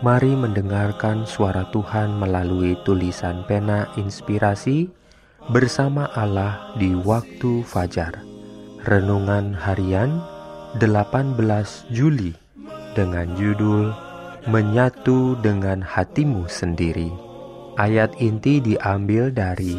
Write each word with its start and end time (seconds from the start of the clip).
Mari 0.00 0.32
mendengarkan 0.32 1.28
suara 1.28 1.68
Tuhan 1.76 2.16
melalui 2.16 2.72
tulisan 2.88 3.44
pena 3.44 3.84
inspirasi 4.00 4.88
bersama 5.52 6.08
Allah 6.16 6.72
di 6.80 6.96
waktu 6.96 7.60
fajar. 7.68 8.24
Renungan 8.88 9.52
harian 9.52 10.24
18 10.80 11.36
Juli 11.92 12.32
dengan 12.96 13.28
judul 13.36 13.92
Menyatu 14.48 15.36
dengan 15.44 15.84
hatimu 15.84 16.48
sendiri. 16.48 17.12
Ayat 17.76 18.16
inti 18.24 18.56
diambil 18.56 19.28
dari 19.28 19.76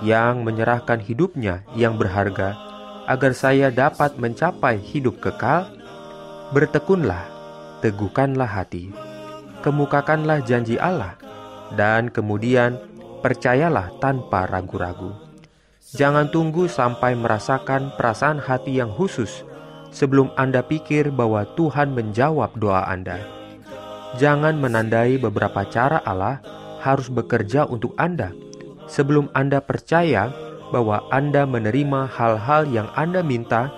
yang 0.00 0.40
menyerahkan 0.40 1.02
hidupnya 1.04 1.66
yang 1.76 2.00
berharga 2.00 2.56
agar 3.04 3.36
saya 3.36 3.68
dapat 3.68 4.16
mencapai 4.16 4.80
hidup 4.80 5.20
kekal? 5.20 5.68
Bertekunlah, 6.54 7.28
teguhkanlah 7.84 8.46
hati, 8.46 8.94
kemukakanlah 9.60 10.40
janji 10.46 10.78
Allah, 10.78 11.18
dan 11.74 12.14
kemudian 12.14 12.78
percayalah 13.20 13.90
tanpa 13.98 14.46
ragu-ragu. 14.46 15.12
Jangan 15.94 16.30
tunggu 16.30 16.70
sampai 16.70 17.18
merasakan 17.18 17.94
perasaan 17.98 18.38
hati 18.38 18.78
yang 18.78 18.94
khusus 18.94 19.42
sebelum 19.94 20.34
Anda 20.34 20.66
pikir 20.66 21.14
bahwa 21.14 21.46
Tuhan 21.54 21.94
menjawab 21.94 22.58
doa 22.58 22.82
Anda. 22.90 23.22
Jangan 24.18 24.58
menandai 24.58 25.22
beberapa 25.22 25.62
cara 25.70 26.02
Allah 26.02 26.42
harus 26.82 27.06
bekerja 27.06 27.70
untuk 27.70 27.94
Anda 27.94 28.34
sebelum 28.90 29.30
Anda 29.32 29.62
percaya 29.62 30.34
bahwa 30.74 31.06
Anda 31.14 31.46
menerima 31.46 32.10
hal-hal 32.10 32.66
yang 32.66 32.90
Anda 32.98 33.22
minta 33.22 33.70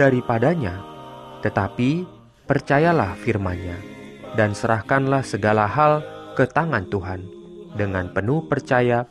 daripadanya. 0.00 0.80
Tetapi 1.44 2.08
percayalah 2.48 3.16
firman-Nya 3.20 3.76
dan 4.34 4.56
serahkanlah 4.56 5.20
segala 5.20 5.68
hal 5.68 6.00
ke 6.36 6.48
tangan 6.48 6.88
Tuhan 6.88 7.20
dengan 7.76 8.08
penuh 8.12 8.48
percaya 8.48 9.04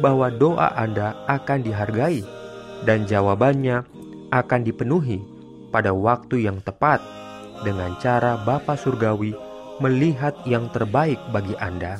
bahwa 0.00 0.32
doa 0.32 0.72
Anda 0.76 1.16
akan 1.28 1.64
dihargai 1.64 2.24
dan 2.88 3.04
jawabannya 3.04 3.84
akan 4.32 4.60
dipenuhi 4.64 5.33
pada 5.74 5.90
waktu 5.90 6.46
yang 6.46 6.62
tepat 6.62 7.02
dengan 7.66 7.98
cara 7.98 8.38
Bapa 8.46 8.78
Surgawi 8.78 9.34
melihat 9.82 10.38
yang 10.46 10.70
terbaik 10.70 11.18
bagi 11.34 11.58
Anda. 11.58 11.98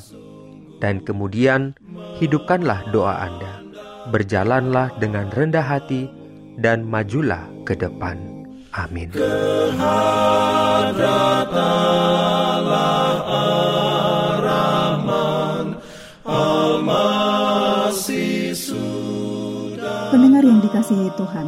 Dan 0.79 1.03
kemudian 1.03 1.75
hidupkanlah 2.23 2.87
doa 2.95 3.19
Anda. 3.19 3.59
Berjalanlah 4.15 4.95
dengan 5.03 5.27
rendah 5.35 5.65
hati 5.65 6.07
dan 6.55 6.87
majulah 6.87 7.43
ke 7.67 7.75
depan. 7.75 8.15
Amin. 8.71 9.11
Pendengar 20.15 20.43
yang 20.47 20.59
dikasihi 20.63 21.11
Tuhan, 21.19 21.47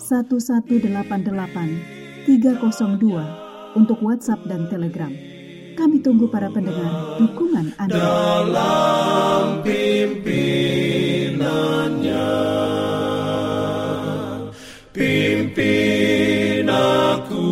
1188 0.00 2.24
302 2.24 3.76
untuk 3.76 4.00
WhatsApp 4.00 4.40
dan 4.48 4.64
Telegram. 4.72 5.12
Kami 5.76 6.00
tunggu 6.00 6.24
para 6.28 6.50
pendengar 6.50 7.18
dukungan 7.20 7.72
Anda. 7.78 7.94
Dalam 7.94 9.62
pimpinannya, 9.62 12.28
pimpin 14.90 16.68
aku. 16.68 17.48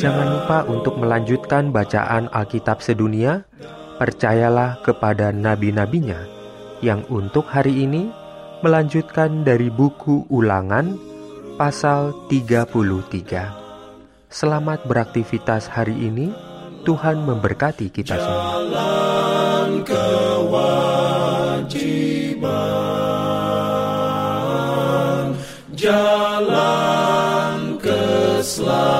Jangan 0.00 0.40
lupa 0.40 0.64
untuk 0.66 0.96
melanjutkan 0.96 1.72
bacaan 1.72 2.28
Alkitab 2.32 2.80
sedunia. 2.80 3.44
Percayalah 4.00 4.80
kepada 4.80 5.28
nabi-nabinya 5.28 6.24
yang 6.80 7.04
untuk 7.12 7.44
hari 7.44 7.84
ini 7.84 8.08
melanjutkan 8.64 9.44
dari 9.44 9.68
buku 9.68 10.24
Ulangan 10.32 11.09
Pasal 11.60 12.16
33 12.32 12.72
Selamat 14.32 14.80
beraktivitas 14.88 15.68
hari 15.68 15.92
ini, 15.92 16.32
Tuhan 16.88 17.20
memberkati 17.20 17.92
kita 17.92 18.16
semua. 18.16 18.64
Jalan 18.64 19.84
kewajiban, 19.84 20.56
jalan 25.76 27.76
keselamatan. 27.76 28.99